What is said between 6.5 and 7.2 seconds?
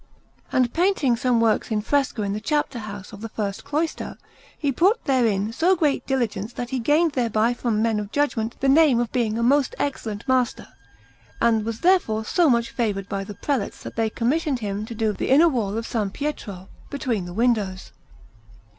that he gained